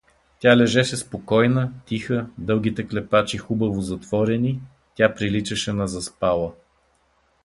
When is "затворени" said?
3.81-4.61